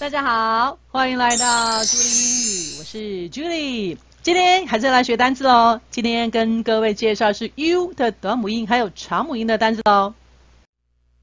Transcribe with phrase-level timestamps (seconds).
[0.00, 3.98] 大家好，欢迎来到朱莉英语，我是 Julie。
[4.22, 5.80] 今天还是来学单词哦。
[5.90, 10.14] 今天跟各位介绍是 U 的短母音还有长母音的单词哦。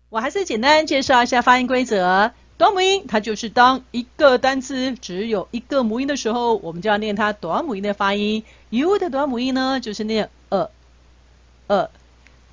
[0.10, 2.34] 我还是简单介绍一下发音规则。
[2.58, 8.44] 短母音它就是当一个单词只有一个母音的时候，我们就要念它短母音的发音。
[8.72, 10.70] U 的短母音呢，就是念呃
[11.68, 11.90] 呃。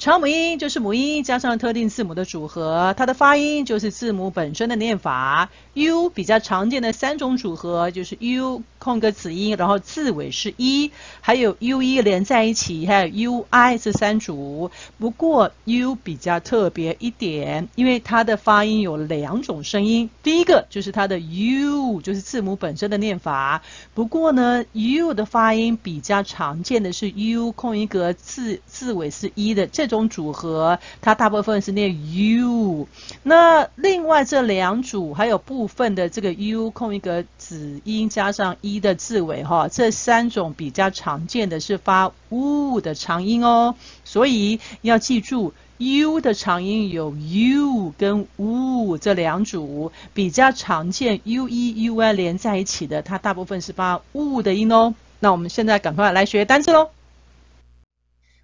[0.03, 5.49] 长母音就是母音加上特定字母的组合，它的发音就是字母本身的念法。
[5.75, 10.91] U 比较常见的三种组合就是 U 空格子音，然后字尾是一
[11.21, 14.73] 还有 u 一连在一起，还有 UI 这三组。
[14.99, 20.11] 不过 U 比较特别一点，因为它的发音有两种声音。
[20.25, 23.63] 第一个就是它的 U，就是字母本身的念法。
[23.95, 32.89] 不过呢，U 的发音比较常见的是 U 空一格字字尾是一的这种组合，它大部分是念 U。
[33.23, 38.72] 那另外这两组还有部分的这个 U 空一格子音加上 E。
[38.75, 54.95] 一的字尾哈，这三种比较常见的是发呜的长音哦，所以要记住 U 的长音有 U 跟呜这两组，比较常见 UE、UI 连在一起的，它大部分是发呜的音哦。
[55.19, 56.91] 那我们现在赶快来学单词喽。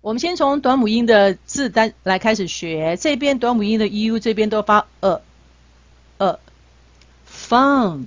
[0.01, 5.23] 我们先从短母音的字单来开始学，这边短母音的 U 这边都发呃
[6.19, 6.39] 呃
[7.29, 8.07] ，fun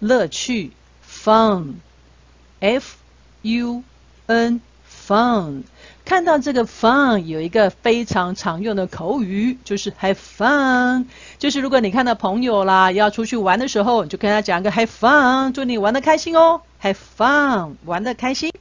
[0.00, 0.72] 乐趣。
[1.10, 2.96] Fun，F
[3.42, 3.82] U
[4.26, 5.62] N，Fun。
[6.04, 11.06] 看到这个 Fun 有一个非常常用的口语，就是 Have fun。
[11.38, 16.62] 就是如果你看到朋友啦要出去玩的时候，你就跟他讲个 Have fun，祝你玩得开心哦。
[16.82, 18.52] Have fun，玩得开心。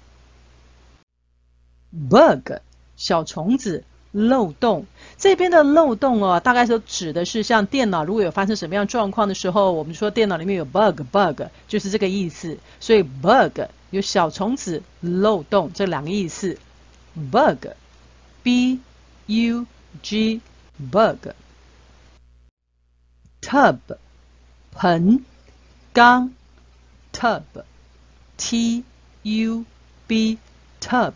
[1.92, 2.52] Bug，
[2.98, 3.84] 小虫子。
[4.12, 4.86] 漏洞，
[5.18, 12.58] 这边的漏洞哦，大概是指的是像电脑如果有发生什么样状况的时候，我们说电脑里面有 bug，bug 就是这个意思。
[12.80, 16.58] 所以 bug 有小虫子、漏洞这两个意思。
[17.32, 18.80] bug，b
[19.28, 19.66] u
[20.02, 20.42] g
[20.92, 21.30] bug。
[23.42, 23.78] tub
[24.72, 25.24] 盆、
[25.94, 26.32] 缸
[27.14, 28.84] ，tub，t
[29.24, 29.66] u
[30.08, 30.38] b
[30.82, 31.14] tub。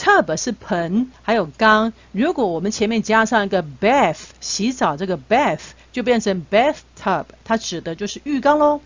[0.00, 1.92] Tub 是盆，还有缸。
[2.12, 5.60] 如果我们前面加上一个 bath 洗澡，这个 bath
[5.92, 8.80] 就变成 bathtub，它指的就是浴缸喽。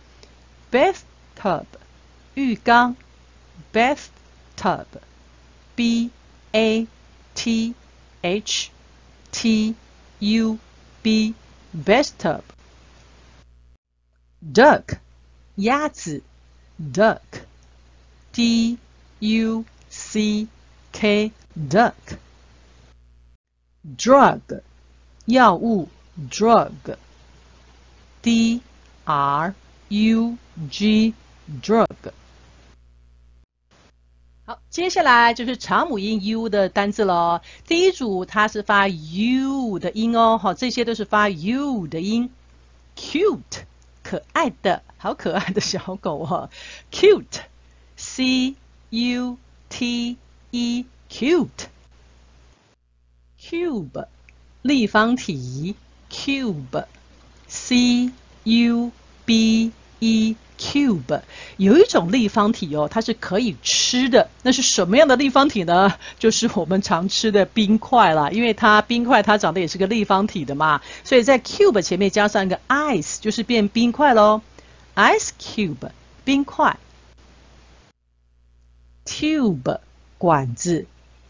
[0.73, 1.67] bathtub
[2.35, 2.97] 浴缸
[3.73, 4.91] ，bathtub，b
[6.51, 6.89] a
[7.37, 7.75] t
[8.23, 8.71] h
[9.31, 9.77] t
[10.19, 10.59] u
[11.01, 11.35] b
[11.87, 12.41] bathtub。
[14.53, 14.99] duck
[15.55, 16.23] 鸭子
[16.93, 18.79] ，duck，d
[19.21, 20.49] u c
[20.97, 21.93] K duck
[23.99, 24.63] drug
[25.27, 25.89] 药物
[26.31, 26.71] drug
[28.23, 28.61] D
[29.05, 29.55] R
[29.89, 30.39] U
[30.71, 31.15] G
[31.61, 31.89] drug
[34.47, 37.41] 好，接下来就是长母音 U 的单字喽。
[37.67, 42.31] 第一组它是发 U 的音哦，好，这些都是发 U 的音。
[42.95, 43.65] Cute
[44.05, 46.51] 可爱的，好可爱的小狗哦。
[46.93, 47.41] Cute
[47.97, 48.55] C
[48.91, 49.39] U
[49.69, 50.19] T
[50.57, 51.67] E cute
[53.37, 54.07] cube
[54.63, 55.75] 立方体
[56.09, 56.85] cube
[57.49, 58.13] c
[58.45, 58.93] u
[59.25, 61.23] b e cube
[61.57, 64.31] 有一种立方体哦，它是可以吃的。
[64.45, 65.93] 那是什么样的立方体呢？
[66.21, 74.41] 就是我们常吃的冰块啦，因为它冰块它长得也是个立方体的嘛，所以在 cube 前面加上一个 ice 就是变冰块喽。
[74.95, 75.91] ice cube
[76.25, 76.79] 冰块
[79.05, 79.81] tube
[80.18, 80.88] 管子，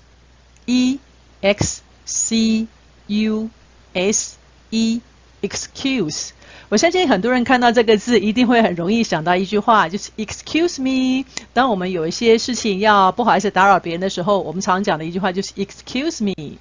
[1.42, 2.68] x c
[3.06, 3.50] u
[3.94, 4.38] s
[4.72, 5.02] e
[5.44, 6.30] excuse，
[6.70, 11.24] 我相信很多人看到这个字一定会很容易想到一句话，就是 excuse me。
[11.54, 16.58] 当我们有一些事情要不好意思打扰别人的时候，我们常讲的一句话就是 excuse me。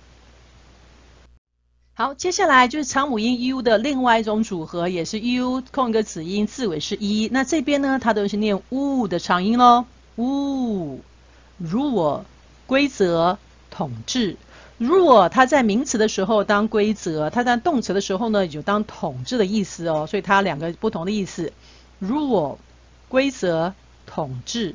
[1.96, 7.28] 好，接下来就是长母音 U 的另外一种组合，也是 U 空一个子音，字尾是 E。
[7.30, 9.84] 那这边呢，它都是念 U 的长音喽。
[10.16, 10.98] U
[11.62, 12.22] rule
[12.66, 13.38] 规则
[13.70, 14.36] 统治
[14.80, 21.52] rule 它在名词的时候当规则，它在动词的时候呢有当统治的意思哦，所以它两个不同的意思。
[22.02, 22.56] rule
[23.08, 23.72] 规则、
[24.04, 24.74] 统治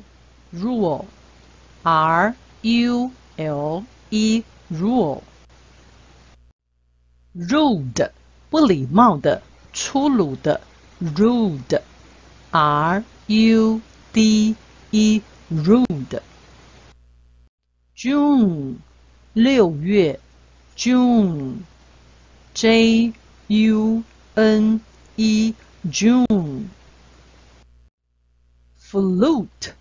[0.54, 4.42] ，rule，r u l e
[4.72, 5.20] rule。
[7.34, 8.10] Rude
[8.48, 9.42] 不礼貌的、
[9.72, 10.60] 粗鲁的
[11.00, 13.80] ，rude，r u
[14.12, 14.56] d
[14.90, 15.22] e
[15.52, 16.20] rude。
[17.96, 18.78] June
[19.32, 20.18] 六月
[20.76, 21.62] ，June，J
[23.46, 24.02] U
[24.34, 24.80] N
[25.16, 25.54] E
[25.88, 26.64] June。
[28.80, 29.74] Flute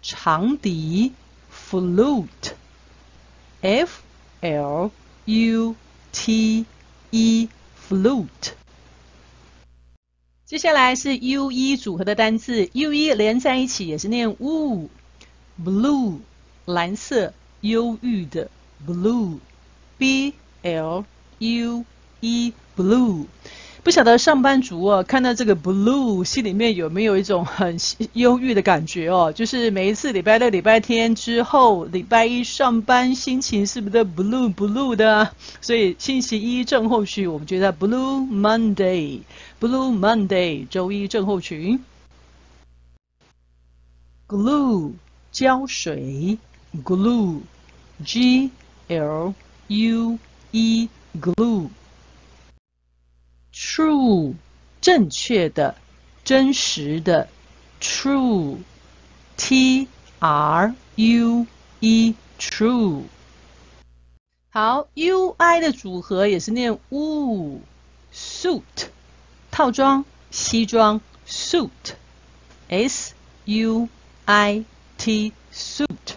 [0.00, 1.12] 长笛
[1.52, 4.00] ，Flute，F
[4.40, 4.90] L
[5.26, 5.76] U
[6.12, 6.64] T
[7.14, 7.48] E
[7.88, 8.54] Flute。
[10.44, 16.18] 接下来是 U E 组合的单字，U E 连在一起也是念 wu，Blue
[16.64, 17.32] 蓝色。
[17.64, 18.50] 忧郁的
[18.86, 21.04] blue，b l
[21.38, 21.84] u
[22.20, 23.26] e blue，
[23.84, 27.76] 不晓得上班族哦，看到这个 blue，心里面有没有一种很
[28.14, 29.30] 忧郁的感觉哦？
[29.30, 35.30] 就是每一次礼拜六、礼拜天之后，礼拜一上班，心情是不是 blue blue 的？
[35.60, 41.78] 所以星期一症候群，我们觉得 blue Monday，blue Monday，周一症候群。
[44.26, 44.92] glue
[45.30, 46.38] 胶水
[46.82, 47.40] ，glue。
[48.04, 48.50] G
[48.88, 49.34] L
[49.68, 50.18] U
[50.50, 50.88] E
[51.20, 51.68] glue
[53.54, 54.34] true
[54.80, 55.76] 正确的、
[56.24, 57.28] 真实的
[57.80, 58.58] true
[59.36, 59.86] T
[60.18, 61.46] R U
[61.80, 63.04] E true
[64.50, 67.60] 好 U I 的组合也是念 u
[68.12, 68.88] suit
[69.50, 71.70] 套装西装 suit
[72.68, 73.14] S
[73.44, 73.88] U
[74.24, 74.64] I
[74.98, 76.16] T suit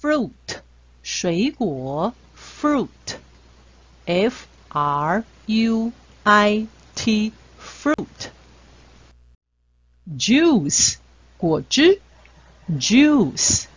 [0.00, 0.32] fruit
[1.02, 5.92] 水果 fruit，f r u
[6.24, 8.30] i t fruit。
[10.18, 10.96] juice
[11.36, 12.00] 果汁
[12.70, 13.68] juice，j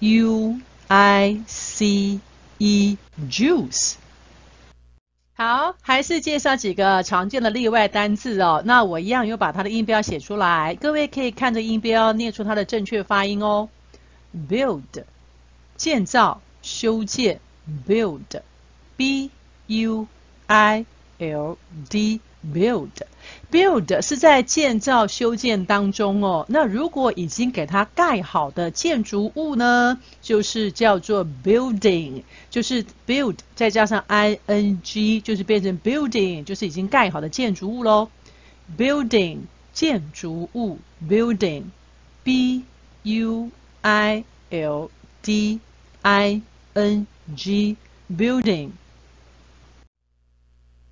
[0.00, 2.20] u i c
[2.58, 2.98] e
[3.30, 3.94] juice。
[5.34, 8.62] 好，还是介绍几个常见的例外单字哦。
[8.64, 13.68] 那我一样有把它的音标写出来，各位可以看着音标念出它的正确发音哦。
[14.48, 15.04] build
[15.76, 17.40] 建造、修建
[17.86, 19.30] ，build，b
[19.66, 20.06] u
[20.46, 20.84] i
[21.18, 21.56] l
[21.88, 22.20] d
[22.52, 22.90] build
[23.50, 26.46] build 是在建造、修建当中哦。
[26.48, 38.10] 那如果已经给它盖好的建筑物呢，就是叫做 building，就是 build 再加上 i n g，就是变成 building，就是已经盖好的建筑物喽。
[38.78, 39.38] building
[39.72, 40.78] 建筑物
[41.08, 42.62] ，building，b
[43.02, 43.50] u
[43.82, 44.90] I L
[45.22, 45.60] D
[46.02, 46.42] I
[46.74, 47.76] N G
[48.10, 48.70] building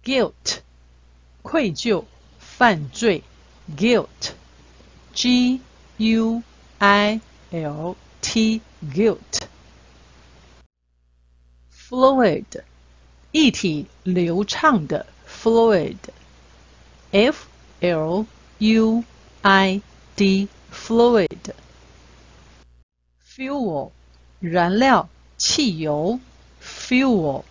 [0.03, 0.61] guilt
[1.41, 2.05] 愧疚
[2.39, 3.23] 犯罪
[3.77, 4.33] guilt
[5.13, 5.61] G
[5.97, 6.43] U
[6.79, 8.61] I L T
[8.93, 9.47] guilt
[11.71, 12.63] fluid
[13.31, 15.97] 液体流畅的 fluid
[17.11, 17.47] F
[17.81, 18.25] L
[18.59, 19.03] U
[19.41, 19.81] I
[20.15, 21.53] D fluid
[23.23, 23.91] fuel
[24.39, 25.07] 燃料
[25.37, 26.19] 汽油
[26.61, 27.43] fuel，f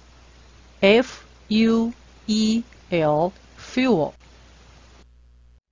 [1.49, 1.93] u
[2.26, 4.14] e l fuel。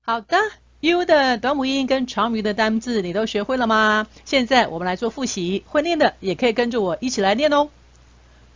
[0.03, 0.37] 好的
[0.79, 4.07] ，u 的短母音跟长母的单字你都学会了吗？
[4.25, 7.69] 现在我们来做复习，会念的也可以跟着我一起来念哦。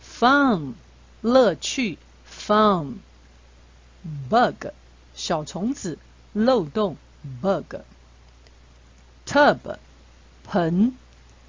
[0.02, 0.72] fun
[1.20, 1.98] 乐趣
[2.46, 4.68] fun，bug
[5.14, 5.98] 小虫子
[6.32, 6.96] 漏洞
[7.42, 7.76] bug，tub
[10.44, 10.94] 盆。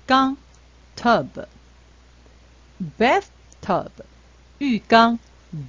[0.08, 0.38] 缸
[0.96, 3.89] ，tub，bathtub，
[4.58, 5.20] 浴缸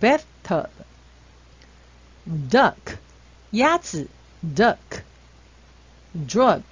[0.00, 2.97] Bath ，bathtub，duck，
[3.51, 4.09] 鸭子，
[4.55, 6.63] duck，drug，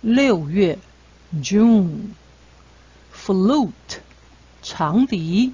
[0.01, 0.77] 六月
[1.41, 3.99] June。Flute，
[4.63, 5.53] 长笛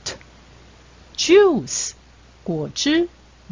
[1.20, 1.92] Juice，
[2.44, 3.08] 果汁，